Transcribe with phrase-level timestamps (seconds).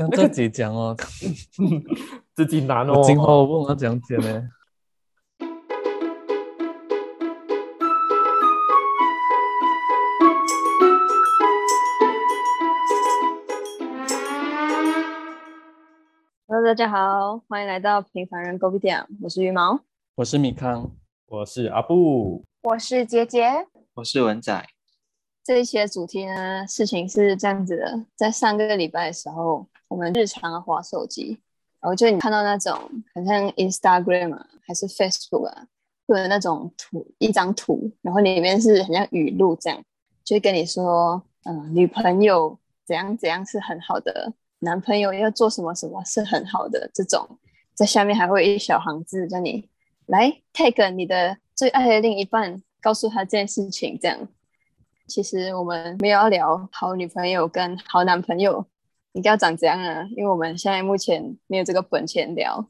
[0.00, 0.96] 像自己讲哦，
[2.34, 2.94] 自己难哦。
[3.00, 4.48] 我今后问我怎样剪呢
[16.46, 19.80] ？Hello，大家好，欢迎来到平凡人 Go 点，我是羽毛。
[20.14, 20.90] 我是米康，
[21.26, 24.66] 我是阿布，我是杰杰，我是文仔，
[25.44, 31.40] 这一期的主题呢，事情是这样子的，在上个礼拜的时候，我们日常的滑手机，
[31.80, 32.78] 然后就你看到那种
[33.12, 35.66] 很像 Instagram 啊，还是 Facebook 啊，
[36.06, 39.82] 会有那种图，一张图，然后里面是很像语录这样，
[40.22, 47.28] 就跟你说，嗯、女朋友怎样怎样是很好的，男朋友要做什么什么是很好的，这种
[47.74, 49.68] 在下面还会一小行字叫你
[50.06, 54.28] 来 tag 你的最爱的另一半，告诉他这件事情，这样。
[55.08, 58.64] 其实我们没有要聊好女朋友跟好男朋友
[59.12, 62.68] 应该要长怎样啊，因为我们现在目前没有这个本钱聊。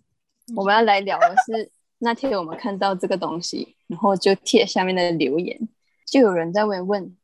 [0.56, 5.68] 我们要来聊的是那天我们看到这个东西，然后就贴下面的留言，
[6.06, 7.16] 就有人在问问，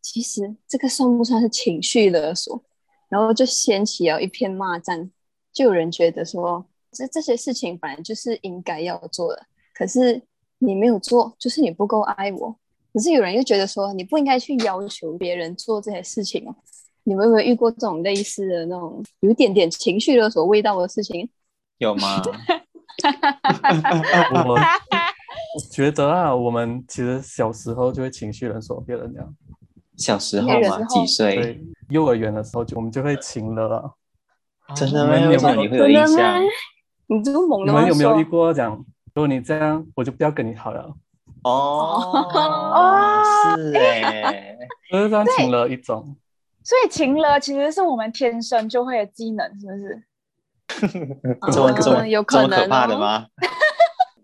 [0.00, 2.64] 其实这个算不算是情绪勒索？
[3.08, 5.10] 然后就掀起了一片骂战，
[5.52, 10.22] 就有人觉得说，这这些事情本来就是应该要做的，可是
[10.58, 12.56] 你没有做，就是你不够爱我。
[12.92, 16.56] 可是有人又觉得说，你不应该去要求别人做这些事情哦。
[17.04, 21.28] 你们有没有遇过这种类似的那种有一点点情绪勒索味道的事情？
[21.78, 22.22] 有吗？
[24.32, 24.58] 我 我
[25.70, 29.34] 觉得啊，我们其实小时候就会情绪勒索别人这样。
[29.96, 31.34] 小时候嘛，几岁？
[31.34, 33.94] 对，幼儿园的时候就我们就会情勒了。
[34.74, 35.18] 真的吗？
[35.18, 36.48] 有为什么你会有印真的象吗？
[37.08, 37.80] 你这么猛你的吗？
[37.80, 38.72] 说们有没有遇过讲，
[39.14, 40.94] 如果你这样，我就不要跟你好了，
[41.42, 42.24] 哦，
[43.56, 44.56] 是哎，
[44.90, 46.16] 就是这样情了一种。
[46.64, 50.02] 所以情勒其实是我们天生就会的技能，是不是？
[51.52, 53.26] 这么这么嗯有这么可能可怕的哦吗？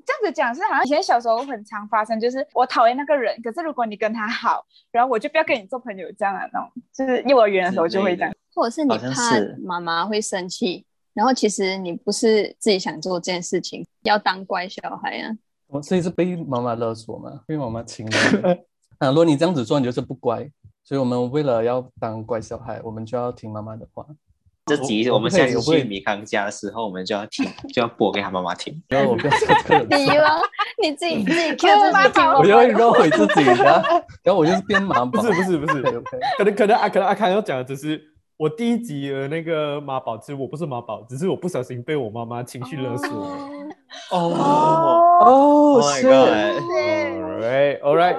[0.07, 8.35] 这样子讲是好像以前小时候很常发生，就是我讨厌那个人，可是如果你跟他好，然后我就不要跟你做朋友，这样的那种，就是幼儿园的时候就会这样。
[8.55, 15.37] 或者是你怕是妈妈会生气，然后其实你不是自己想做这件事情，要当乖小孩啊。
[15.67, 18.57] 我所以是被妈妈勒索嘛，被妈妈情了。
[18.99, 20.51] 啊，如果你这样子做，你就是不乖。
[20.89, 24.07] 所以我们为了要当乖小孩，我们就要听妈妈的话。
[24.65, 28.83] 这集我我们下次去米康家的时候，我们就要听， 就要播给他妈妈听。
[28.89, 30.25] 然后我不要做这个人你要
[30.83, 33.55] 你自己自己 Q 妈妈自己听宝我要绕回自己的，
[34.25, 35.05] 然后我就是变妈宝。
[35.05, 35.83] 不是不是不是
[36.39, 38.03] 可能可能阿可能阿康要讲的只是
[38.39, 43.09] 我第一集的那个妈宝，其实我不是妈宝，只是我不小心被我妈妈情绪勒索。
[44.11, 48.17] 哦哦，，Oh my 是 god！All right, all right。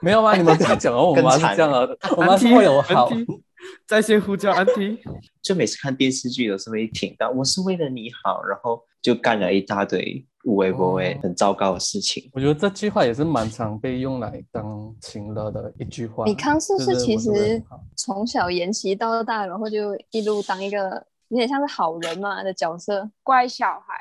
[0.00, 0.34] 没有吗？
[0.34, 3.06] 你们不要讲哦，我妈 是这样的，我妈是会有好。
[3.06, 3.42] 安迪
[3.86, 4.98] 在线呼叫安迪。
[5.42, 12.30] 就每次看电视剧有时候会听到，我是为了你好，然后就干了一大堆无微不微、很糟糕的事情。
[12.32, 16.24] 我觉得这句话也是蛮常被用来当情勒的一句话。
[16.26, 17.62] 你康是不是其实
[17.96, 23.10] 从小沿袭到大，然后就一路当一个有点像是好人嘛的角色？
[23.22, 23.94] 乖小孩，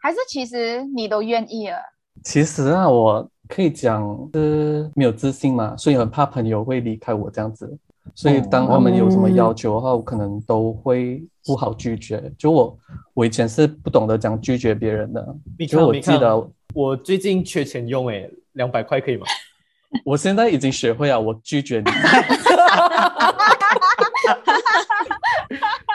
[0.00, 1.78] 还是其实你都愿意了？
[2.22, 7.70] 其实啊，我可以讲是没有自信嘛，所以很怕朋友会离开我这样子。
[8.14, 12.32] 所以当他们有什么要求的话，我可能都会不好拒绝。
[12.38, 12.78] 就我，
[13.12, 15.36] 我以前是不懂得讲拒绝别人的。
[15.58, 19.26] 你就我记得，我最近缺钱用，哎，两百块可以吗？
[20.02, 21.84] 我现在已经学会了，我拒绝你。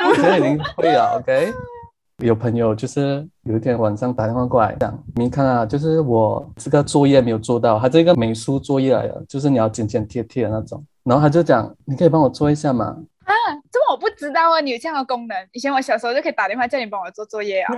[0.07, 1.51] 我 现在已经会了，OK。
[2.23, 10.83] 有朋友就是有一天晚上打电话过来讲，你看啊，就是我这个作业没有做到，他这个美术作业来的，就是你要剪剪贴贴的那种。
[11.03, 12.85] 然后他就讲，你可以帮我做一下吗？
[13.23, 13.33] 啊，
[13.71, 15.37] 这么我不知道啊，你有这样的功能。
[15.51, 17.75] 以前我小时候就可以打电话叫你帮我做作业啊。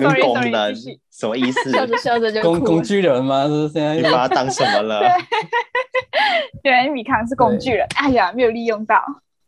[0.00, 1.70] Sorry，功 sorry，能继续什么意思？
[1.70, 2.42] 笑着笑着就。
[2.42, 3.46] 工工具人吗？
[3.46, 5.00] 是现在你把它当什么了？
[6.64, 9.00] 原来米康是工具人，哎呀，没有利用到。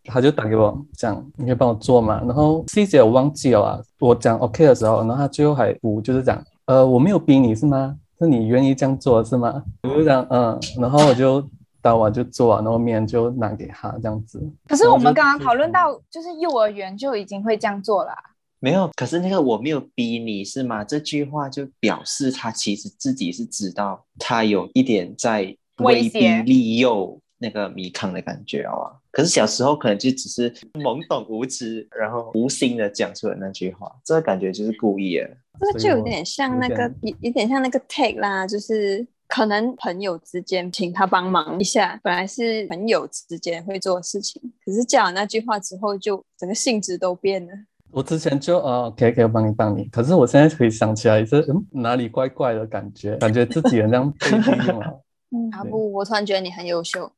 [0.06, 2.20] 他就打给我讲，你可以帮我做嘛？
[2.24, 3.80] 然后细节我忘记了啊。
[3.98, 7.96] 我讲 OK 的时候，然后他最后还补，就是讲，呃，我没有逼你是吗？
[8.18, 9.62] 是你愿意这样做是吗？
[9.82, 11.46] 我就讲嗯，然后我就
[11.82, 14.42] 当晚就做啊，然后明天就拿给他这样子。
[14.66, 18.18] 可是我们刚刚讨论到，就是幼儿园就已经会这样做了啊。
[18.58, 20.82] 没有，可是那个我没有逼你是吗？
[20.82, 25.42] 这句话就表示他其实自己是知道他有一点在
[25.78, 28.96] 威逼威胁利诱那个米康的感觉啊。
[29.16, 35.26] 可是小时候可能就只是懵懂无知，然后无心的讲出了那句话，这个感觉就是故意的。
[35.58, 47.52] 这个就有点像那个有点有有点像那个 tag 啦，就是可能朋友之间请他帮忙一下，本来是朋友之间会做的事情，可是讲了那句话之后，就整个性质都变了。
[47.90, 55.00] 我之前就呃可以可以帮你帮你，可是我现在可以想起来是嗯哪里怪怪的感觉，感觉自己好像被利用了。
[55.32, 57.10] 嗯，阿布，我突然觉得你很优秀，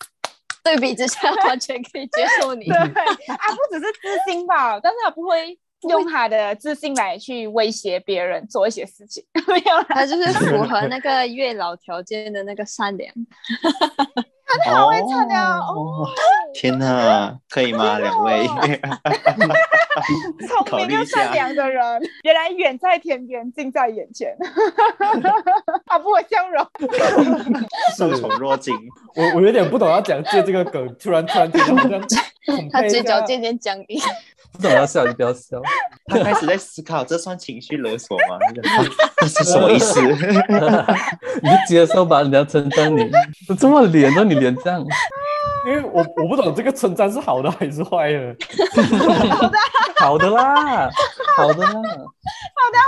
[0.64, 2.76] 对比之下完全可以接受你对，。
[2.76, 2.87] 啊，
[3.55, 5.58] 不只是自信吧，但是他不会
[5.88, 9.87] 用他的自信来去威胁别人做一些事情， 没有啦。
[9.90, 13.12] 他就是符合那个月老条件的那个善良。
[14.64, 16.08] 好会唱的哦
[16.54, 17.98] 天哪， 可以吗？
[17.98, 18.46] 两位，
[20.48, 24.34] 聪明又善良的人，原来远在天边，近在眼前。
[25.86, 26.66] 啊，不，我笑容，
[27.96, 28.74] 受宠若惊。
[29.14, 32.08] 我我有点不懂要讲借这个梗，突然突然听到好像恐
[32.72, 34.00] 他嘴角渐渐僵硬。
[34.50, 35.60] 不懂要笑就不要笑，
[36.08, 38.38] 他开始在思考，这算情绪勒索吗？
[39.20, 40.00] 这是什么意思？
[40.00, 43.10] 你就接受吧，人家称赞你，
[43.46, 44.82] 都这么脸，都你脸这样，
[45.66, 48.37] 因为我 我不懂这个称赞是好的还是坏的。
[49.99, 50.90] 好 的好的啦，
[51.37, 51.72] 好的啦，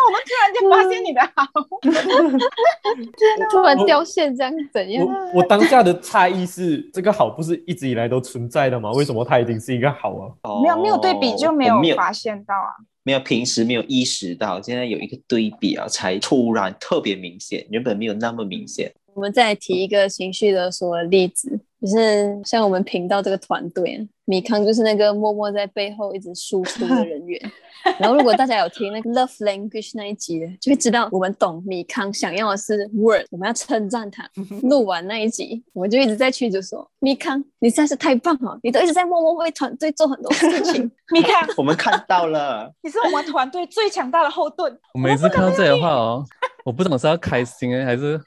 [0.07, 1.45] 我们突然间发现你的好，
[3.51, 5.05] 突然掉线，这样怎样？
[5.35, 8.93] 我我当下的诧异是，这个好不是一直以来都存在的吗？
[8.93, 10.31] 为什么它一定是一个好啊？
[10.63, 12.71] 没有没有对比就没有发现到啊。
[13.03, 18.93] 没有平时没有意识到，现在有一个对比啊，才突然特别明显，原本没有那么明显。
[19.15, 27.41] 我们再提一个情绪勒索的例子，就是像我们频道这个团队，米康就是那个默默在背后一直输出的人员。
[27.99, 34.29] 然后，如果大家有听那个 Love Language 那一集的，就会知道我们懂米康想要的是 word，我们要称赞他。
[34.65, 40.91] 录完那一集，我就一直在群组说：“米康，你实在是太棒了，你都一直在默默为团队做很多事情。
[41.11, 44.79] 米康，我们看到了，你是我们团队最强大的后盾。
[44.93, 46.23] 我每次看到这些话哦，
[46.71, 48.21] 我不懂是要开心哎，还是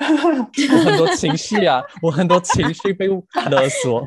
[0.00, 4.02] 我很多情绪啊， 我很多情绪被勒索。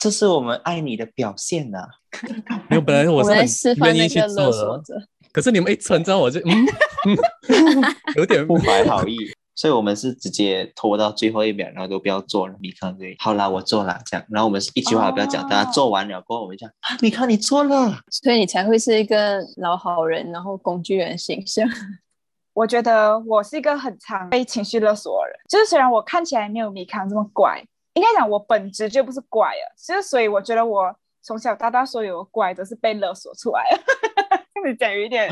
[0.00, 1.78] 这是我们爱你的表现呐、
[2.68, 4.82] 没有，本来”我是很愿意去做的，
[5.32, 6.66] 可是你们一称赞我就嗯，
[8.18, 9.16] 有点不怀好意。
[9.54, 12.54] 所以我们是直接拖到最后一秒，然后都不要做了。
[12.58, 21.68] 米康对，好啦，我做了这样，然后我们一句话也不要讲，哦大家做完了过后，我们讲啊，米康你做了，所以你才会是一个老好人，然后工具人形象。
[22.54, 27.64] 我觉得我是一个很常被情绪勒索的人，就是虽然我看起来没有米康这么怪，
[27.94, 34.21] 应该讲我本质就不是怪了，就是所以我觉得我从小到大所有的怪都是被勒索出来的。
[34.62, 35.28] 这样子讲有一点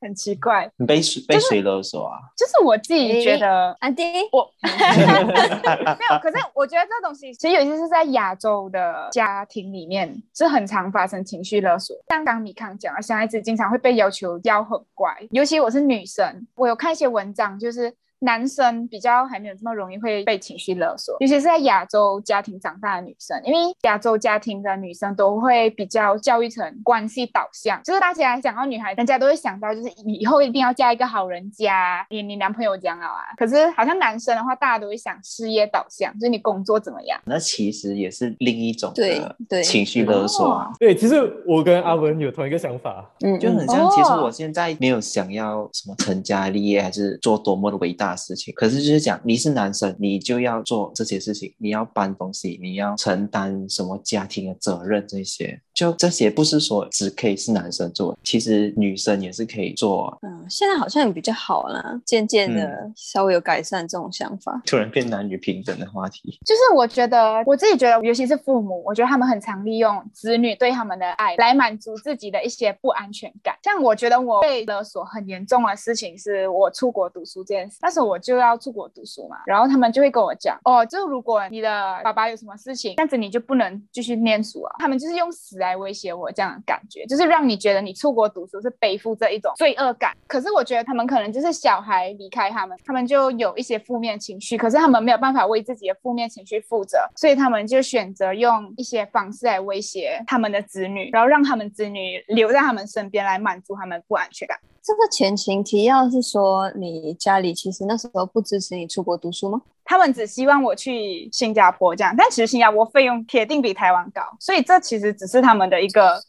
[0.00, 2.18] 很奇怪，你被谁被谁勒索啊？
[2.36, 11.96] 就是我自己觉得安迪，我 没有，可是我觉得这东西其实有些是在亚洲的家庭里面是很常发生情绪勒索。
[12.08, 17.94] 像刚米康讲的，小孩子经常会被要求要很乖，尤其我是女生，我有看一些文章，就是。
[18.24, 33.22] 男生比较还没有这么容易会被情绪勒索，尤其是在亚洲家庭长大的女生，因为亚洲家庭的女生都会比较教育成关系导向，就是大家想到女孩，人家都会想到就是以后一定要嫁一个好人家，你你男朋友讲好啊。
[33.36, 37.20] 可是好像男生的话，大家都会想事业导向，就是你工作怎么样。
[37.24, 40.70] 那其实也是另一种对对情绪勒索啊。
[40.78, 48.52] 对，其实我跟阿文有同一个想法，嗯，就很嗯像，其实哦我现在没有想要什么成家立业，还是做多么的伟大事情。
[48.54, 60.18] 可是就是讲，你是男生，你就要做这些事情，你要搬东西，你要承担什么家庭的责任，这些就这些不是说只可以是男生做，其实女生也是可以做啊。
[60.22, 64.62] 嗯，现在好像比较好啦，渐渐的稍微有改善这种想法。
[64.64, 73.56] 突然变男女平等的话题，就是我觉得我自己觉得，尤其是父母，我觉得他们很常利用子女对他们的爱来满足自己的一些不安全感。
[73.62, 84.76] 像我觉得我被勒索很严重的事情是我出国读书这件事，那时候我就要出国读书嘛，然后他们就会跟我讲，哦，就如果你的爸爸有什么事情，这样子你就不能继续念书啊。
[84.78, 90.16] 他们就是用死来威胁我这样的感觉，就是让你觉得你出国读书是背负这一种罪恶感。
[90.26, 104.58] 可是我觉得他们可能就是小孩离开他们，他们就有一些负面情绪，可是他们没有办法为自己的负面情绪负责，所以他们就选择用一些方式来威胁他们的子女，然后让他们子女留在他们身边来满足他们不安全感。
[104.82, 109.62] 这个前情提要是说，你家里其实那时候不支持你出国读书吗？
[109.84, 116.20] 他们只希望我去新加坡这样，但其实新加坡费用铁定比台湾高，所以这其实只是他们的一个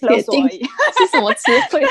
[0.00, 0.62] 勒索而已。
[0.96, 1.82] 是什么词汇？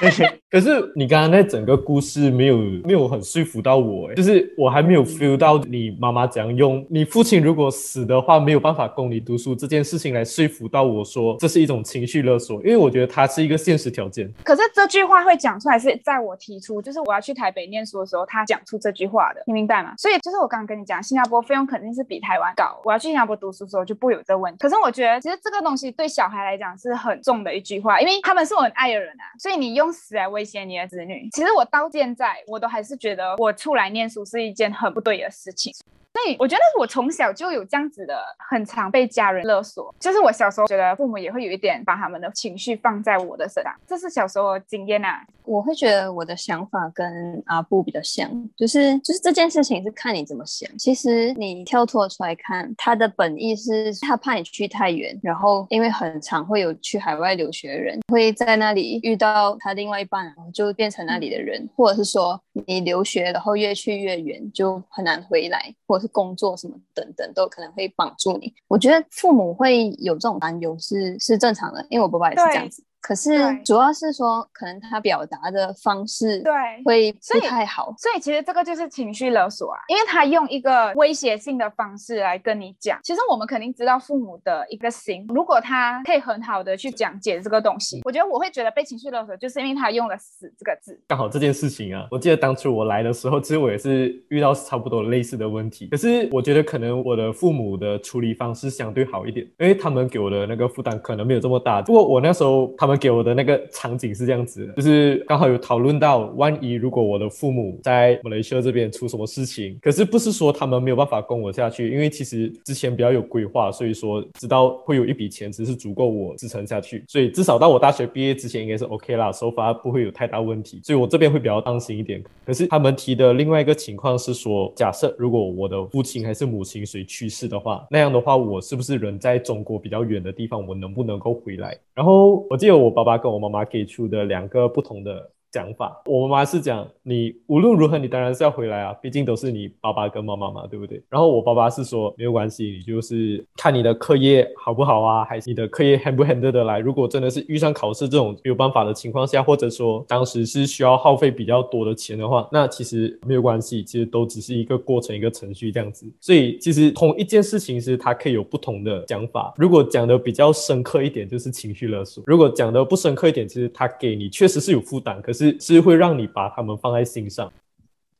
[0.54, 14.32] 可是你刚刚那整个故事没有没有很说服到我，哎，就是我还没有 feel 到你妈妈怎样用你父亲如果死的话没有办法供你读书这件事情来说服到我说这是一种情绪勒索，因为我觉得它是一个现实条件。
[14.44, 19.94] 可是这句话会讲出来是在我提出，就是我要去台北念书的时候，他讲出这句话的，你明白吗？
[19.98, 24.58] 所以就是我刚刚跟你讲，新加坡费用肯定是比台湾高，我要去新加坡读书的时候就不会有这问题。
[24.60, 35.72] 可是我觉得其实这个东西对小孩来讲是很重的一句话，因为他们是我很爱的人啊，所以你用死来威胁你的子女，其实我到现在我都还是觉得我出来念书是一件很不对的事情。
[36.14, 38.16] 所以我觉得我从小就有这样子的，
[38.48, 39.92] 很常被家人勒索。
[39.98, 45.26] 就是我小时候觉得父母也会有一点把他们的情绪放在我的身上，这是小时候的经验啊。
[45.44, 50.70] 我会觉得我的想法跟阿布比较像，就是就是这件事情是看你怎么想。
[50.78, 68.52] 其实你跳脱出来看，他的本意是他怕你去太远，然后因为很常会有去海外留学的人会在那里遇到他另外一半，然后就变成那里的人，或者是说你留学然后越去越远就很难回来，或者是工作什么等等都可能会帮助你。
[68.68, 72.84] 我觉得父母会有这种担忧是是正常的，因为我爸爸也是这样子。
[73.06, 76.52] 可是主要是说，可能他表达的方式对
[76.86, 77.94] 会所以不太好。
[77.98, 82.98] 所以其实这个就是情绪勒索啊，因为他用一个威胁性的方式来跟你讲。
[83.02, 90.98] 其实我们肯定知道父母的一个心，如果他可以很好的去讲解这个东西，我觉得我会觉得被情绪勒索，就是因为他用了“死”这个字。
[91.06, 95.88] 刚好这件事情啊，我记得当初我来的时候，其实我也是遇到差不多类似的问题。
[95.88, 101.82] 可是我觉得可能我的父母的处理方式相对好一点，因为他们给我的那个负担可能没有这么大。
[101.82, 122.22] 不过我那时候他们给我的那个场景是这样子的，就是刚好有讨论到，万一如果我的父母在马来西亚这边出什么事情，可是不是说他们没有办法供我下去，因为其实之前比较有规划，所以说知道会有一笔钱，只是足够我支撑下去，所以至少到我大学毕业之前应该是 OK 啦，手法不会有太大问题，所以我这边会比较当心一点。
[122.46, 131.76] 可是他们提的另外一个情况是说，假设如果我的父亲还是母亲谁去世的话，那样的话我是不是人在中国比较远的地方，我能不能够回来？
[131.94, 141.00] 然后我记得我我爸爸跟我妈妈给出的两个不同的讲法，我妈妈是讲你无论如何你当然是要回来啊，毕竟都是你爸爸跟妈妈嘛，对不对？
[141.08, 146.80] 然后我爸爸是说没有关系，你就是看你的课业好不好啊，还是你的课业 handle 不 handle 得来。
[146.80, 156.04] 如果真的是遇上考试这种没有办法的情况下，或者说当时是需要耗费比较多的钱的话，那其实没有关系，其实都只是一个过程一个程序这样子。
[156.20, 159.54] 所以其实同一件事情是它可以有不同的讲法。
[159.56, 167.52] 如果讲的比较深刻一点，就是情绪勒索；如果讲的不深刻一点，其实他给你确实是有负担，可是是是会让你把他们放在心上。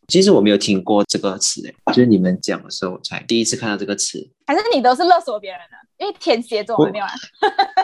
[0.06, 4.30] 其实我没有听过这个词，诶，就是你们讲的时候我才第一次看到这个词。
[4.46, 5.76] 还是你都是勒索别人的？
[5.98, 7.10] 因为天蝎座没有啊。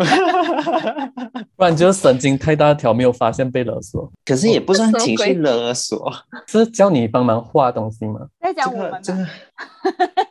[1.57, 6.13] 不然就是神经太大条，没有发现被勒索，可是也不算情绪勒索，
[6.49, 8.21] 是叫你帮忙画东西吗？
[8.41, 8.99] 在这讲我们吗？
[8.99, 9.27] 个这个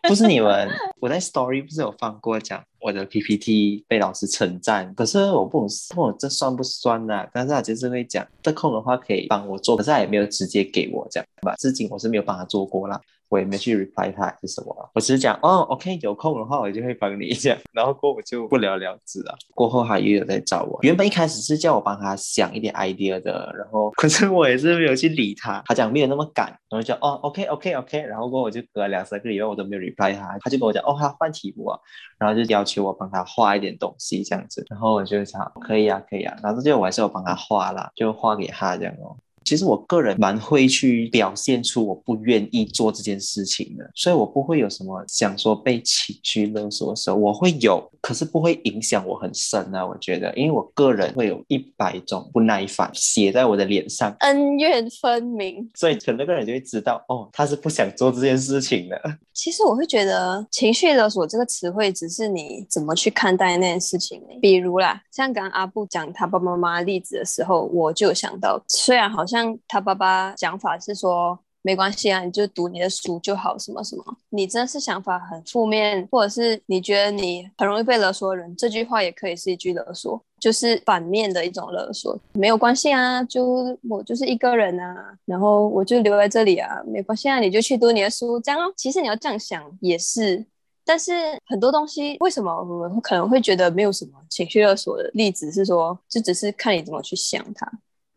[0.10, 0.70] 不是你们。
[1.00, 11.56] 我在 story 不是有放过讲我的 PPT 被老师称赞，可是我不懂这算不算呢、但是他就是会讲得空的话可以帮我做，可是他也没有直接给我这样吧。
[11.58, 13.00] 至今我是没有帮他做过啦。
[13.30, 19.36] 我也没去 reply 他是什么，我只是讲哦，OK，有空的话我就会帮你一下，然后过我就不了了之了。
[19.54, 31.80] 过后他也有在找我，原本一开始是叫我帮他想一点 idea 的，然后可是我也是没有去理他，他讲没有那么赶，然后就哦，OK OK OK，然后过我就隔两三个礼拜我都没有 reply 他，他就跟我讲哦，他换题目啊，
[32.18, 39.16] 然后就要求我帮他画一点东西这样子，然后我就想可以啊可以啊，然后最后我还是有帮他画啦，就画给他这样哦。
[39.50, 49.84] 其实我个人蛮会去表现出我不愿意做这件事情的，所以我不会有什么想说被情绪勒索的时候，我会有，可是不会影响我很深啊。
[49.84, 55.68] 我觉得，因为我个人会有一百种不耐烦写在我的脸上，恩怨分明。
[55.74, 59.02] 所以可能那个人就会知道，哦，他是不想做这件事情的。
[59.34, 64.22] 其实我会觉得“情绪勒索”这个词汇只是你怎么去看待那件事情。
[64.42, 80.22] 比如啦，像刚刚阿布讲他爸爸妈妈的例子的时候，我就想到，虽然好像他爸爸讲法是说没关系啊，你就读你的书就好，什么什么，你真的是想法很负面，或者是你觉得你很容易被勒索的人，这句话也可以是一句勒索。
[80.40, 88.58] 就是反面的一种勒索，没有关系啊，就我就是一个人啊，然后我就留在这里啊，没关系啊，你就去读你的书，这样。
[88.78, 90.46] 其实你要这样想也是，
[90.86, 91.12] 但是
[91.46, 97.70] 很多东西为什么我们可能会觉得没有什么情绪勒索的例子是说，就只是看你怎么去想它。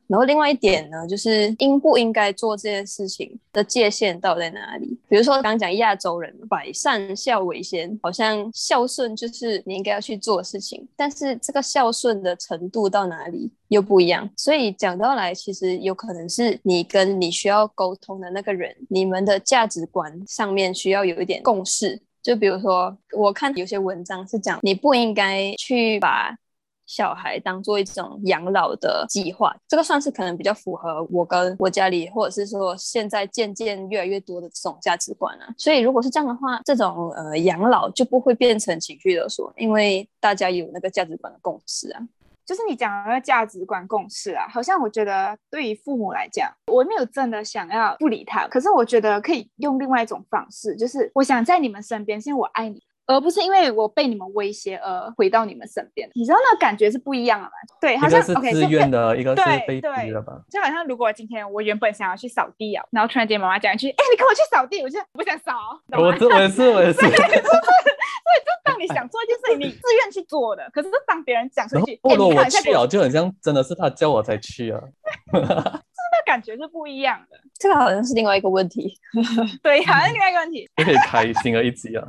[0.09, 4.99] 然后另外一点呢，就是应不应该做这件事情的界限到底在哪里？
[5.09, 14.29] 比如说刚刚讲亚洲人百善孝为先，好像孝顺就是你应该要去做的事情，但是这个孝顺的程度到哪里又不一样。
[14.37, 21.99] 所以讲到来，其实有可能是你跟你需要沟通的那个人，你们的价值观上面需要有一点共识。
[22.23, 26.37] 就比如说，我看有些文章是讲你不应该去把。
[26.93, 35.49] 小孩当做一种养老的计划，这个算是可能比较符合我跟我家里，或者是说现在渐渐越来越多的这种价值观啊。
[35.57, 42.01] 所以如果是这样的话，这种呃养老就不会变成情绪勒索，因为大家有那个价值观的共识啊。
[42.45, 52.83] 就是你讲的那价值观共识啊，好像我觉得对于父母来讲，我没有真的想要不理他，可是我觉得可以用另外一种方式，就是我想在你们身边，是因为我爱你。
[53.07, 57.53] 而不是因为我被你们威胁而回到你们身边，你知道那感觉是不一样的吗？
[57.81, 60.41] 对，好像是自愿的，一个是被逼的吧？
[60.51, 65.53] 就好像如果今天我原本想要去扫地啊，然后突然间妈妈讲一句：“哎，你跟我去扫地。”我就不想扫。
[65.93, 67.01] 我我也是我也是。
[67.01, 74.81] 所以就当你想做一件事情，你自愿去做的，可是当别人讲出去，不如我去啊，就很像真的是他叫我才去啊。
[76.25, 77.37] 感觉是不一样的。
[77.59, 78.95] 这个好像是另外一个问题。
[79.63, 80.71] 对，好像另外一个问题。
[80.83, 82.03] 可以开心的一集啊。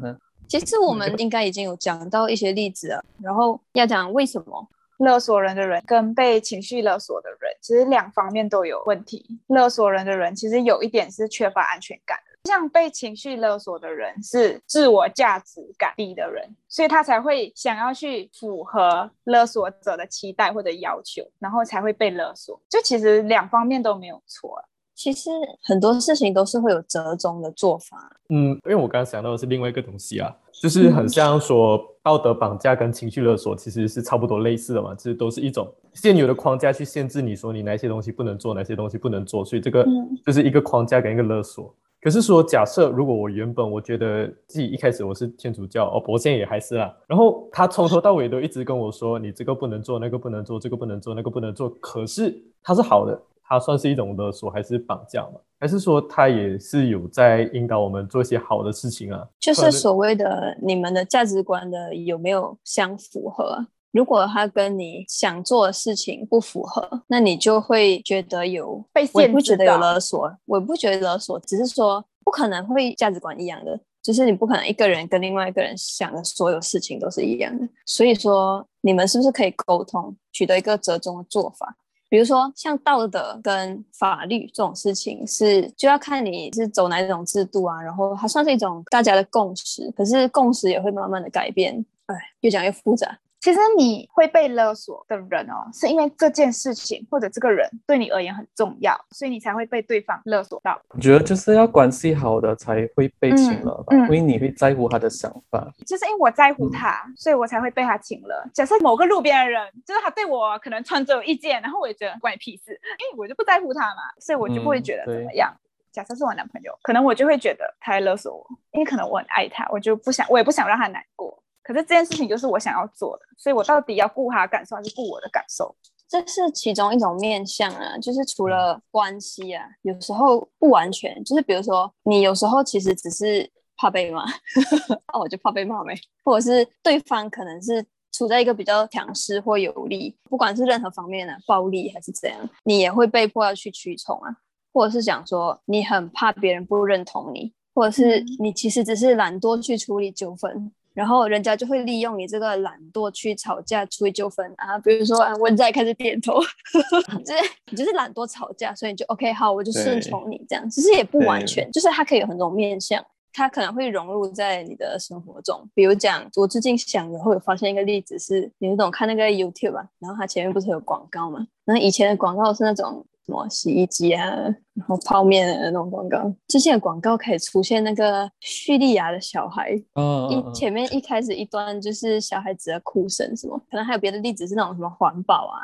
[0.48, 9.26] 其实我们应该已经有讲到一些例子了，然后要讲为什么勒索人的人跟被情绪勒索的人，其实两方面都有问题。
[9.48, 22.62] 勒索人的人其实有一点是缺乏安全感，像被情绪勒索的人是自我价值感低的人，所以他才会想要去符合勒索者的期待或者要求，然后才会被勒索。
[22.70, 24.64] 就其实两方面都没有错。
[24.96, 25.30] 其实
[25.64, 27.98] 很多事情都是会有折中的做法。
[28.30, 39.86] 嗯，因为我刚刚想到的是另外一个东西啊，就是很像说道德绑架跟情绪勒索其实是差不多类似的嘛，其实都是一种现有的框架去限制你说你哪些东西不能做，哪些东西不能做，所以这个
[40.26, 41.74] 就是一个框架跟一个勒索。
[42.02, 53.20] 可是说假设如果我原本我觉得自己一开始我是天主教哦，我现在也还是啦，然后他从头到尾都一直跟我说你这个不能做，那个不能做，这个不能做，那个不能做，可是他是好的。
[53.54, 55.40] 它算是一种勒索还是绑架吗？
[55.60, 59.24] 还是说它也是有在引导我们做一些好的事情啊？
[59.40, 63.66] 就是所谓的你们的价值观的有没有相符合？
[63.92, 69.28] 如果他跟你想做的事情不符合，那你就会觉得有被限制。
[69.30, 77.70] 我不觉得有勒索，我不觉得勒索，只是说不可能会价值观一样的，就是你不可能一个人跟另外一个人想的所有事情都是一样的。
[77.86, 81.78] 所以说，你们是不是可以沟通，取得一个折中的做法？
[82.14, 93.18] 比如说，像道德跟法律这种事情，是就要看你是走哪种制度啊，然后它算是一种大家的共识，可是共识也会慢慢的改变，哎，越讲越复杂。
[93.44, 100.82] 其实你会被勒索的人哦，是因为这件事情或者这个人对你而言很重要，所以你才会被对方勒索到。
[100.88, 105.70] 我觉得就是要关系好的才会被请了吧，因为你会在乎他的想法。
[105.86, 108.50] 就是因为我在乎他，所以我才会被他请了。
[108.54, 115.54] 假设某个路边的人，就是他对我可能穿着有意见，然后我也觉得关你屁事，因为我就不在乎他嘛，所以我就不会觉得怎么样。
[115.92, 121.44] 假设是我男朋友，可能我就会觉得他在勒索我，因为可能我很爱他，我就不想，我也不想让他难过。
[121.64, 125.76] 可是这件事情就是我想要做的，所以我到底要顾他感受还是顾我的感受？
[126.10, 134.24] 这是其中一种面向啊，就是除了关系啊，有时候不完全，就是比如说你有时候其实只是怕被骂，
[135.12, 144.36] 那我就怕被骂呗，或者是对方可能是处在一个比较强势或有利，不管是任何方面的暴力还是怎样，你也会被迫要去屈从啊，
[144.72, 150.72] 或者是讲说你很怕别人不认同你，或者是你其实只是懒惰去处理纠纷。
[150.94, 156.40] 然后人家就会利用你这个懒惰去吵架、处理纠纷啊，比如说 啊，文在开始点头，
[157.26, 160.70] 就是你就是懒惰吵架，所以你就 OK 好，我就顺从你这样。
[160.70, 165.68] 其实也不完全，就是它可以有很多面向，它可能会融入在你的生活中。
[165.74, 169.88] 比如讲，我最近想然后有发现一个例子是，你们懂看那个 YouTube 吧？
[170.00, 171.46] 然后它前面不是有广告嘛？
[171.66, 173.06] 然后以前的广告是那种。
[173.26, 174.26] 什么洗衣机啊，
[174.74, 185.56] 然后泡面的那种广告，之前的广告可以出现那个叙利亚的小孩，一前面一开始一段就是小孩子的哭声，什么可能还有别的例子是那种什么环保啊，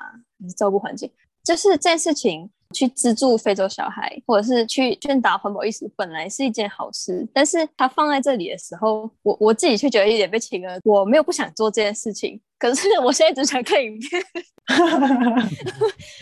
[0.57, 1.11] 照顾环境，
[1.43, 14.23] 就是这件事情去资助非洲小孩，或者是去宣达环保意识，本来是一件好事，但是他放在这里的时候，我我自己却觉得有点被情了，我没有不想做这件事情，可是我现在只想看影片，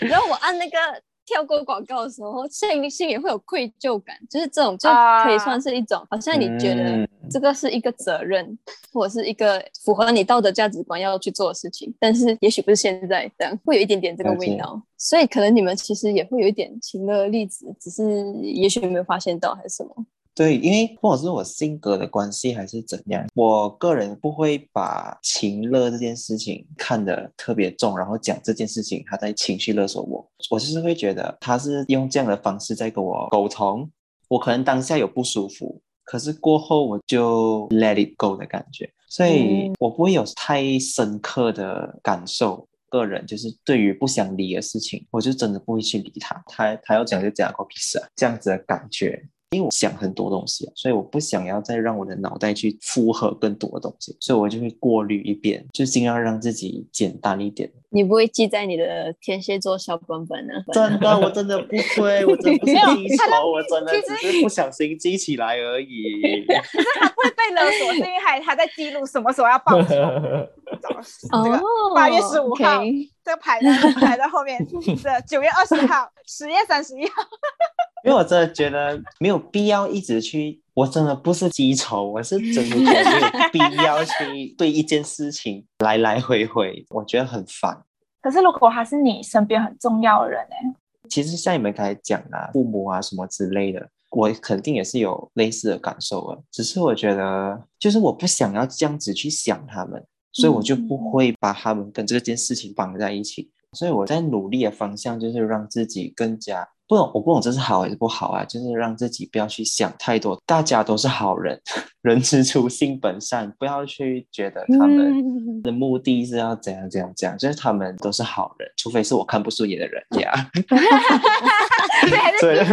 [0.10, 0.78] 然后我按那个。
[1.28, 8.58] 跳过广告的时候，心里心里会有愧疚感，就是这种就啊可以算是一种，好像你觉得嗯这个是一个责任，
[8.94, 19.94] 或者是一个符合你道德价值观要去做的事情，但是也许不是现在这样，会有一点点这个味道，所以可能你们其实也会有一点情乐例子，只是也许没有发现到还是什么。
[20.38, 33.90] 对，因为或者是我性格的关系还是怎样，我个人不会把情勒这件事情看得特别重，然后讲这件事情他在情绪勒索我，我就是会觉得他是用这样的方式在跟我沟通，
[34.28, 42.68] 我可能当下有不舒服，可是过后我就 let it go 的感觉，所以嗯我不会有太深刻的感受。
[42.90, 49.22] 个人就是对于不想理的事情，我就真的不会去理他，他他要讲就讲，关我屁事啊，这样子的感觉。
[49.52, 57.72] 因为我想很多东西啊，所以我不想要再让我的脑袋去负荷更多的东西，所以我就会过滤一遍，就尽量让自己简单一点。
[57.90, 60.54] 你不会记在你的天蝎座小本本呢？
[60.74, 66.46] 真的，我真的不会，我真的不是没有记仇，我真的只是不小心记起来而已。
[66.46, 69.88] 可是他不会被勒索，是因为还他在记录什么时候要报仇。
[70.68, 72.82] 这个哦，八月十五号
[73.28, 74.58] 这个排在 排在后面，
[74.96, 77.22] 是九月二十号、十月三十一号，
[78.06, 87.84] 因为我真的觉得没有必要一直去，我真的不是记仇，我是真的觉得没有 必要去对一件事情来来回回，我觉得很烦。
[88.22, 90.76] 可是如果他是你身边很重要的人呢？
[91.10, 96.38] 其实像你们刚才讲啊，父母啊什么之类的，我肯定也是有类似的感受啊。
[96.50, 100.02] 只是我觉得，就是我不想要这样子去想他们，
[100.38, 103.50] 所以我就不会把他们跟这件事情绑在一起。
[103.74, 111.60] 所以我在努力的方向就是让自己更加不懂，我不懂这是好还是不好啊，就是让自己不要去想太多，大家都是好人，
[112.02, 115.20] 人之初性本善，不要去觉得他们。
[115.20, 120.32] 嗯的目的是要怎样怎样怎样，就是他们都是好人，除非是我看不顺眼的人呀。
[122.40, 122.64] 对。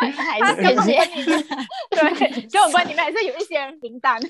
[0.00, 1.04] 还是谢谢。
[1.90, 4.20] 对，根本班里面还是有一些人名单。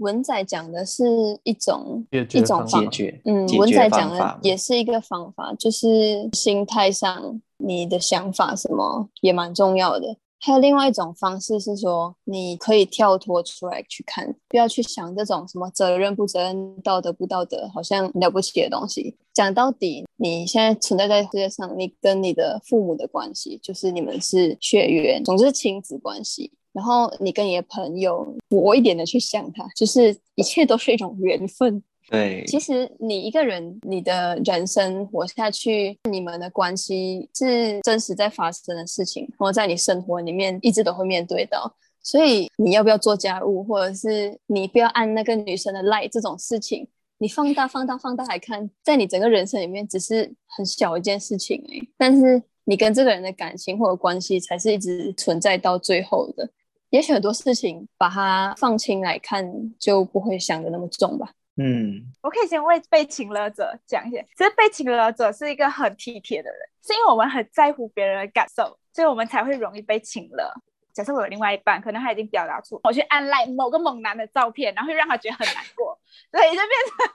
[0.00, 1.04] 文仔讲的是
[1.44, 10.16] 一种一种解决，嗯，文仔讲的也是一个方法，就是心态上你的想法什么也蛮重要的。
[10.42, 19.14] 还有另外一种方式是说，你可以跳脱出来去看，不要去想这种什么责任不责任、道德不道德，好像了不起的东西。
[19.34, 26.50] 讲到底，你现在存在在世界上，你跟你的父母的关系，就是你们是血缘，总之是亲子关系。
[26.72, 31.82] 然后你跟你的朋友薄一点的去想它，就是一切都是一种缘分。
[32.08, 41.72] 对，其实你一个人，你的人生活下去，你们的关系是真实在发生的事情，然后在你生活里面一直都会面对到。
[42.02, 56.48] 所以你要不要做家务，或者是你不要按那个女生的赖这种事情，你放大、放大、放大来看，在你整个人生里面只是很小一件事情哎，但是你跟这个人的感情或者关系才是一直存在到最后的。
[56.90, 59.44] 也许很多事情把它放轻来看，
[59.78, 61.30] 就不会想的那么重吧。
[61.56, 70.52] 嗯，我可以先为被请了者讲一下，其实被请了者是一个很体贴的人，是因为我们很在乎别人的感受，所以我们才会容易被请了。
[70.92, 75.96] 假设我有另外一半，可能他已经表达出我去按赖某个猛男的照片，然后会让他觉得很难过，
[76.32, 77.12] 所以，就变成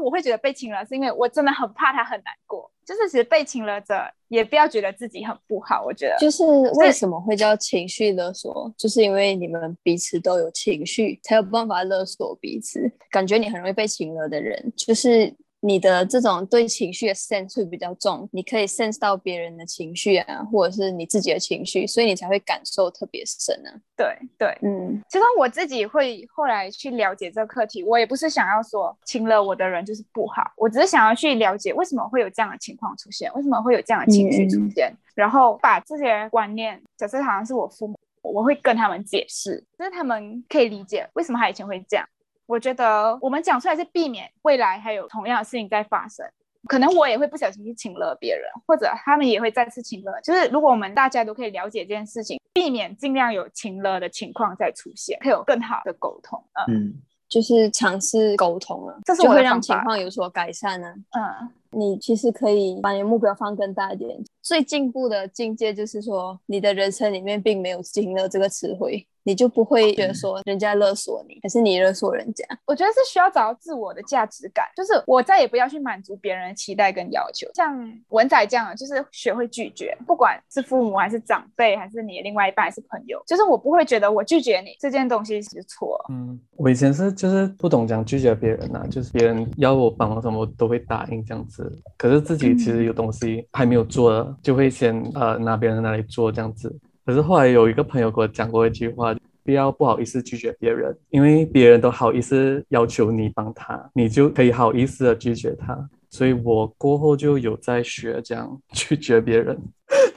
[0.04, 2.70] 我会觉得被请了，是因为我真的很怕他很难过。
[2.86, 3.94] 就是其实被情勒者
[4.28, 6.44] 也不要觉得自己很不好，我觉得就是
[6.76, 12.88] 为什么会叫情绪勒索，就是因为你们彼此都有情绪，才有办法勒索彼此。
[13.10, 23.72] 感觉你很容易被情勒的人，就是你的这种对情绪的 sense 会比较重，你可以 sense 到别人的情绪啊，或者是你自己的情绪，所以你才会感受特别深啊。
[23.96, 42.06] 对对，嗯，其实我自己会后来去了解这个课题，我也不是想要说亲了我的人就是不好，我只是想要去了解为什么会有这样的情况出现，为什么会有这样的情绪出现，然后把这些观念，假设好像是我父母，我会跟他们解释，就是他们可以理解为什么他以前会这样。
[42.46, 46.24] 我觉得我们讲出来是避免未来还有同样的事情在发生。
[46.68, 50.20] 可能我也会不小心去请了别人，或者他们也会再次请了。
[50.20, 56.42] 就是如果我们大家都可以了解这件事情，避免尽量有请了的情况再出现，可以有更好的沟通。
[56.66, 56.94] 嗯嗯，
[57.28, 60.94] 就是尝试沟通啊，这是就会让情况有所改善啊。
[61.12, 64.18] 嗯，你其实可以把你的目标放更大一点。
[64.42, 72.44] 最进步的境界就是说，你的人生里面并没有“情乐”这个词汇，你就不会觉得说人家勒索你，还是你勒索人家。
[72.64, 77.48] 我觉得是需要找到自我的价值感，就是我再也不要去满足别人的期待跟要求。
[77.54, 77.76] 像
[78.10, 86.00] 文仔这样，就是学会拒绝，不管是父母还是长辈，还是你的另外一半，还是朋友，就是我不会觉得我拒绝你这件东西是错。
[86.08, 96.72] 嗯，我以前是就是不懂讲拒绝别人呐、就是别人要我帮忙什么我都会答应这样子，可是自己其实有东西还没有做的，就会先呃拿别人的那里做这样子。
[97.06, 99.14] 可是后来有一个朋友跟我讲过一句话，
[99.44, 105.88] 不要不好意思拒绝别人，因为别人都好意思要求你帮他，你就可以好意思的拒绝他。
[106.10, 109.56] 所以我过后就有在学这样拒绝别人，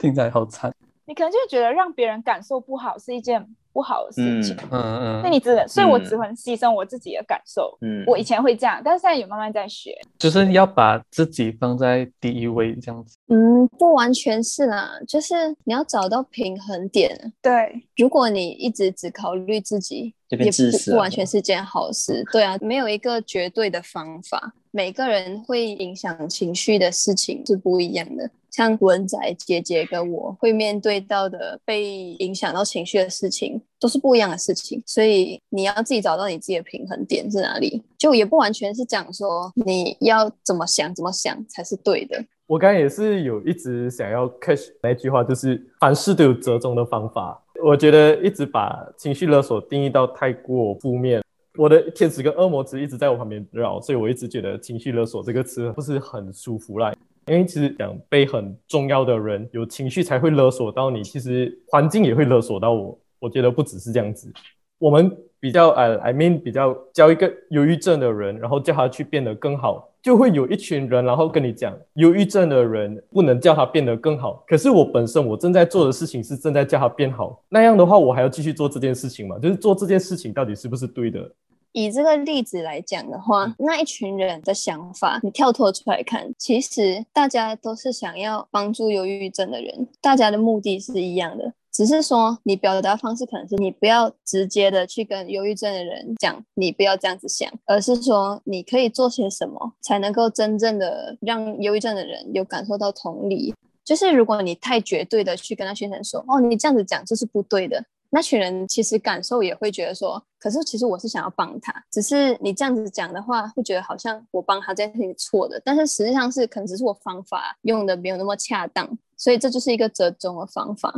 [0.00, 0.74] 听起来好惨。
[1.06, 4.56] 你可能就觉得让别人感受不好是一件不好的事情。
[4.70, 7.76] 嗯嗯嗯，那你只能，所以我嗯只能牺牲我自己的感受。
[7.80, 9.96] 嗯，我以前会这样，但是现在有慢慢在学。
[10.18, 13.16] 就是要把自己放在第一位这样子。
[13.28, 17.32] 嗯，不完全是啦，就是你要找到平衡点。
[17.40, 22.24] 对，如果你一直只考虑自己，也不不自私了完全是件好事。
[22.32, 28.30] 对啊，没有一个绝对的方法，每个人会影响情绪的事情是不一样的。
[28.50, 37.82] 像文仔姐姐跟我会面对到的被影响到情绪的事情，都是不一样的事情，所以你要自己找到你自己的平衡点是哪里。
[37.98, 42.24] 就也不完全是讲说你要怎么想怎么想才是对的。
[42.46, 47.40] 我刚才也是有一直想要 catch 那句话，就是凡事都有折中的方法。
[47.62, 51.22] 我觉得一直把情绪勒索定义到太过负面，
[51.56, 56.92] 我的天使跟恶魔只一直在我旁边绕，所以我一直觉得情绪勒索这个词不是很舒服啦。
[57.30, 62.98] 因为其实讲被很重要的人有情绪才会勒索到你，其实环境也会勒索到我。
[63.20, 64.32] 我觉得不只是这样子，
[64.78, 74.42] 我们比较呃，I mean 比较教一个忧郁症的人，然后叫他去变得更好，就会有一群人，然后跟你讲，忧郁症的人不能叫他变得更好。
[74.48, 79.38] 可是我本身我正在做的事情是正在叫他变好，那样的话我还要继续做这件事情吗？
[79.38, 81.30] 就是做这件事情到底是不是对的？
[81.72, 103.54] 以这个例子来讲的话，那一群人的想法，你跳脱出来看，其实大家都是想要帮助忧郁症的人，大家的目的是一样的，只是说你表达方式可能是你不要直接的去跟忧郁症的人讲，你不要这样子想，而是说你可以做些什么，才能够真正的让忧郁症的人有感受到同理。
[103.82, 120.92] 就是如果你太绝对的去跟他宣传说，哦，你这样子讲就是不对的，那群人其实感受也会觉得说，可是其实我是想要帮他，只是你这样子讲的话，会觉得好像我帮他这件事情错的，但是实际上是可能只是我方法用的没有那么恰当，所以这就是一个折中的方法。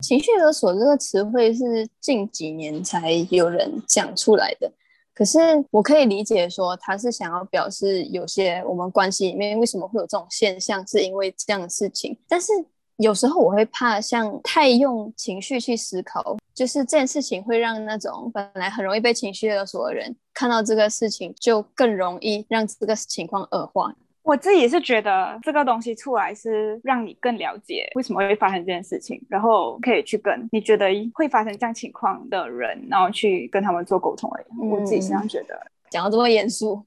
[0.00, 4.70] 情绪勒索这个词汇是近几年才有人讲出来的，
[5.12, 5.38] 可是
[5.72, 12.52] 我可以理解说他是想要表示有些我们关系里面为什么会有这种现象，是因为这样的事情，但是。
[12.98, 23.92] 有时候我会怕，像太用情绪去思考，就是这件事情会让那种本来很容易被情绪勒索的人看到这个事情，就更容易让这个情况恶化。
[24.22, 34.46] 我自己是觉得这个东西出来是让你更了解为什么会发生这件事情，然后可以去跟你觉得会发生这样情况的人，然后去跟他们做沟通而已。
[34.62, 35.60] 嗯我自己是这样觉得。
[35.90, 36.82] 讲的这么严肃，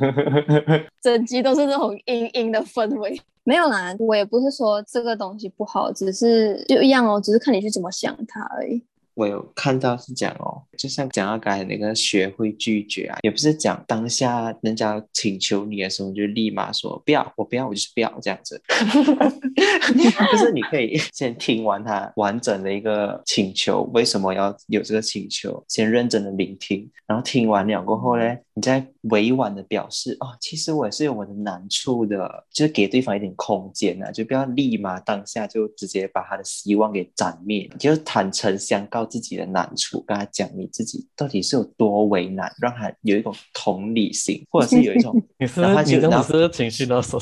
[1.02, 3.20] 整集都是这种阴阴的氛围。
[3.42, 8.82] 没有啦，我也不是说这个东西不好，只是就一样哦，只是看你去怎么想它而已。
[9.14, 18.60] 我有看到是讲哦，就像讲要改那个学会拒绝啊，也不是讲当下人家请求你的时候，就立马说不要，我不要，我就是不要这样子。
[20.32, 47.18] 就是你可以先听完他完整的一个请求，为什么要有这个请求，先认真的聆听，然后听完了过后呢，你在委婉的表示哦，其实我也是有我的难处的，就是给对方一点空间啊，就不要立马当下就直接把他的希望给斩灭，就是坦诚相告自己的难处，跟他讲你自己到底是有多为难，让他有一种同理心，或者是有一种 你是然后你这样就然后子是情绪勒索，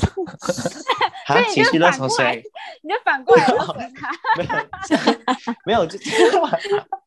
[1.25, 2.43] 他所以你就情绪勒索反过来谁？
[2.83, 4.11] 你就反过来勒索他。
[5.65, 5.97] 没有，没有，就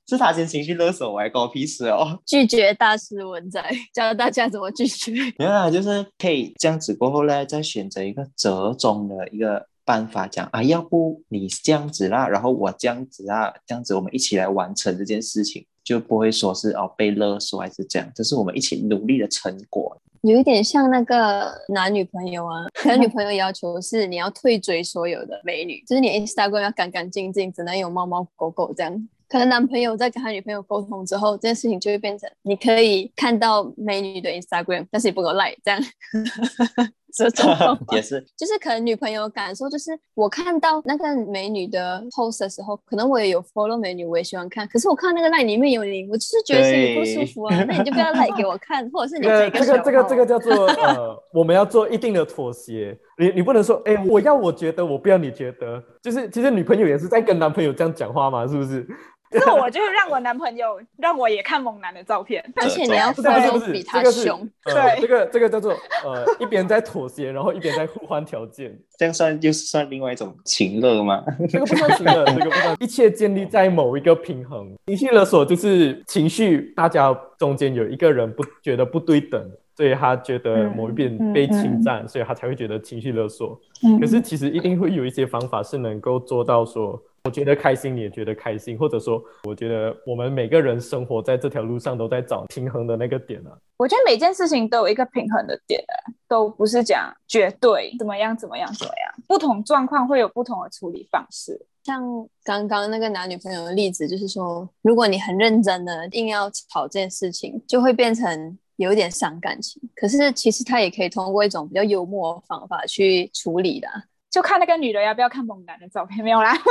[0.09, 2.19] 是他先情绪勒索我，还关我屁事哦。
[2.25, 3.61] 拒绝大师文仔
[3.93, 5.13] 教大家怎么拒绝。
[5.39, 20.01] 没有啦，就是可以这样子过后呢，再选择一个折中的一个办法，讲啊，要不你这样子啦，然后我这样子啊，这样子我们一起来完成这件事情，就不会说是哦被勒索还是这样，这是我们一起努力的成果。
[20.23, 29.09] 有一点像那个男女朋友啊，男女朋友要求是你要退追所有的美女，就是你 Instagram 要干干净净，只能有猫猫狗狗这样。
[29.29, 35.81] 可能男朋友在跟他女朋友沟通之后，这件事情就会变成你可以看到美女的 Instagram，但是你不给我 like 这样。
[37.17, 44.69] 这种方法也是就是可能女朋友感受，就是我看到那个美女的 post 的时候，可能我也有 follow 美女，我也喜欢看。
[44.69, 47.65] 可是我看那个 line 里面有你，我就是觉得心里不舒服啊。
[47.67, 52.95] 那你就不要 like 给我看，或者是你这这个这个这个这个叫做呃，我们要做一定的妥协。
[53.19, 58.87] 你你不能说，哎、我要我觉得，我不要你觉得，就是其实女朋友也是在跟男朋友这样讲话嘛，是不是？
[59.43, 64.49] 是我就是让我男朋友让我也看猛男的照片， 而且你要不是不是不是，比他凶。
[64.65, 65.73] 呃，对这个这个叫做
[66.05, 71.25] 呃， 一边在妥协，然后一边在互换条件，这样算就是算另外一种情乐吗？
[71.49, 74.73] 这个不算情乐，这个不算，一切建立在某一个平衡。
[74.87, 83.59] 情绪勒索就是情绪，大家中间有一个人不觉得不对等，所以他觉得某一边被侵占，所以他才会觉得情绪勒索。
[83.85, 93.51] 嗯可是其实一定会有一些方法是能够做到说，我觉得开心，你也觉得开心，或者说，我觉得我们每个人生活在这条路上都在找平衡的那个点啊。
[93.79, 95.83] 我觉得每件事情都有一个平衡的点，
[96.29, 101.61] 都不是讲绝对怎么样怎么样怎么样，不同状况会有不同的处理方式。
[101.83, 102.01] 像
[102.45, 109.83] 刚刚那个男女朋友的例子，就是说，如果你很认真的硬要吵这件事情，就会变成有一点伤感情。
[109.97, 114.03] 可是其实他也可以通过一种比较幽默的方法去处理的啊。
[114.31, 116.53] 就看那个女的要不要看猛男的照片，没有啦。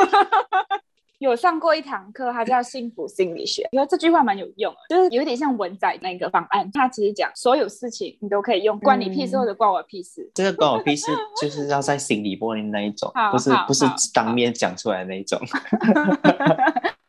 [1.19, 6.69] 有上过一堂课，它叫幸福心理学，因为这句话蛮有用的，就是有点像文仔那个方案。
[6.73, 10.29] 他其实讲所有事情你都可以用关你屁事嗯或者关我屁事。
[10.35, 11.07] 这个关我屁事，
[11.41, 15.39] 就是要在心里默念那一种，不是不是好当面讲出来的那一种。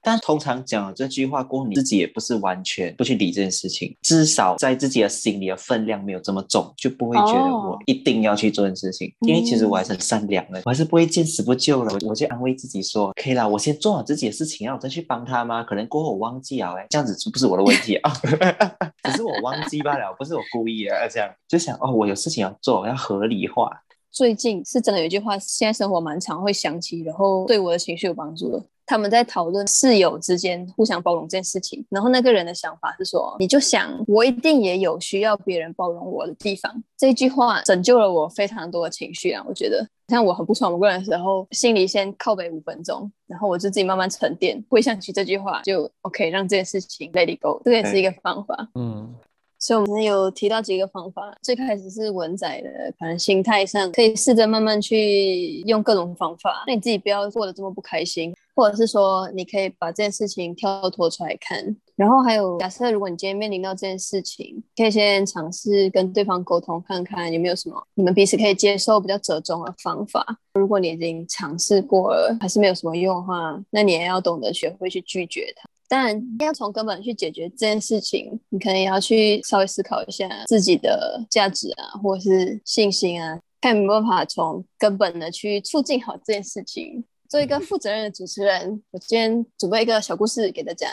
[0.07, 9.13] 但通常讲了这句话过后，你自己也不是完全不去理这件事情，至少在自己的心里的分量没有这么重，就不会觉得哦我一定要去做这件事情。
[9.23, 11.93] 因为其实我还是很善良的，我还是不会见死不救的。
[12.07, 15.65] 我就安慰自己说，可以啦，我先做好自己的事情，然后我再去帮他吗？
[15.65, 18.13] 可能过后我忘记了，哎，这样子是不是我的问题啊？
[19.03, 21.09] 只是我忘记罢了，不是我故意的。
[21.11, 23.69] 这样就想哦，我有事情要做，要合理化。
[24.13, 28.63] 最近是真的有一句话，现在生活蛮常会想起，然后对我的情绪有帮助的。
[28.87, 36.83] 他们在讨论室友之间互相包容这件事情，然后那个人的想法是说，你就想我一定也有需要别人包容我的地方。
[36.97, 39.45] 这句话拯救了我非常多的情绪啊！
[39.47, 48.69] 我觉得，像我很不爽某个人的时候，心里先靠北五分钟，然后我就自己慢慢沉淀，回想起这句话，就 OK 让这件事情 let it go，这个也是一个方法。
[48.77, 49.13] 嗯，
[49.59, 61.77] 所以我们有提到几个方法，最开始是文仔的，可能心态上可以试着慢慢去用各种方法，那你自己不要过得这么不开心，或者是说你可以把这件事情跳脱出来看。
[61.95, 70.39] 然后还有，假设如果你今天面临到这件事情，可以先尝试跟对方沟通，看看有没有什么你们彼此可以接受、比较折中的方法。
[70.55, 75.69] 如果你已经尝试过了，还是没有什么用的话，那你也要懂得学会去拒绝它。
[75.89, 87.05] 当然，要从根本去解决这件事情，你可能也要去稍微思考一下自己的价值啊，或者是信心啊，看有没有办法从根本的去促进好这件事情。
[87.29, 90.89] 做一个负责任的主持人，我今天准备一个小故事给大家。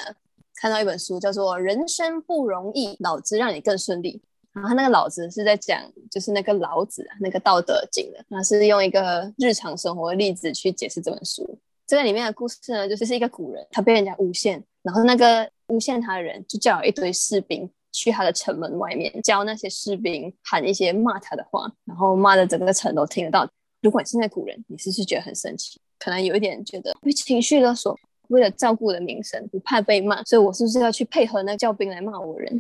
[0.56, 4.18] 看到一本书叫做《人生不容易，老子让你更顺利》。
[4.54, 11.60] 然后他那个老子是在讲，就是那个老子，那个《道德经》的，他是用一个日常生活的例子去解释这本书。
[11.86, 23.48] 这个里面的故事呢，就是一个古人，他被人家诬陷，然后那个诬陷他的人就叫了一堆士兵去他的城门外面，教那些士兵喊一些骂他的话，然后骂的整个城都听得到。
[23.82, 25.82] 如果你是那古人，你是不是觉得很生气？
[26.04, 32.52] 可能有一点觉得被情绪勒索，为了照顾的名声，不怕被骂，所以我是不是要去配合那个教兵来骂我人？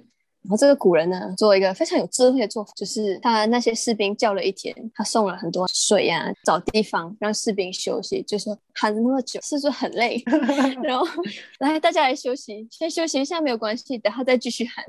[0.43, 10.23] 然后这个古人呢，做一个非常有智慧的做法，就是他那些士兵叫了一天，他送了很多水呀、找地方让士兵休息，就说喊那么久，是不是很累？
[10.81, 11.05] 然后
[11.59, 14.85] 来大家来休息，先休息一下没有关系，等下再继续喊。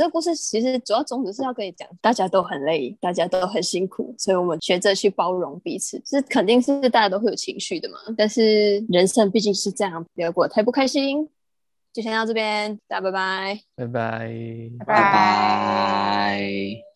[0.00, 6.00] 这个故事其实主要宗旨是要跟你讲，大家都很累，大家都很辛苦，所以我们学着去包容彼此。
[6.06, 11.28] 是肯定是大家都会有情绪的嘛，但是人生毕竟是这样，不要过得太不开心。
[11.92, 13.60] 就先到这边，大家拜拜。
[13.76, 14.32] 拜拜。
[14.78, 16.89] 拜拜。